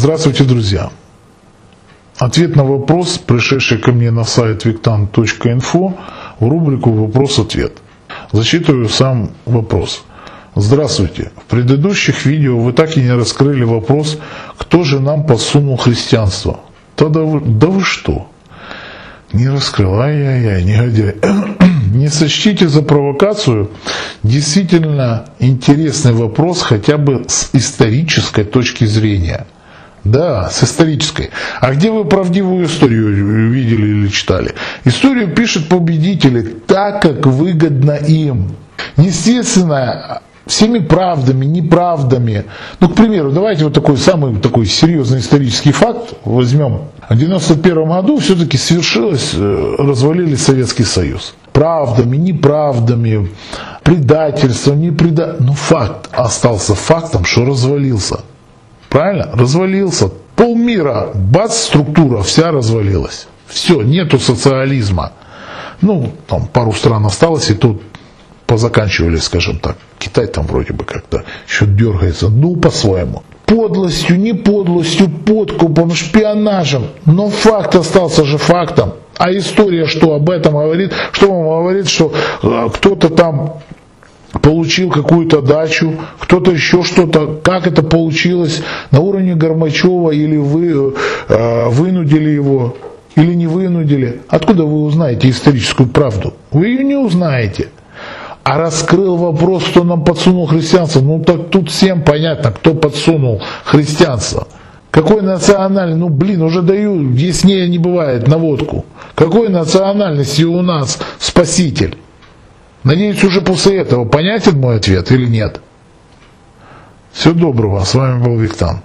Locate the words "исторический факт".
45.20-46.14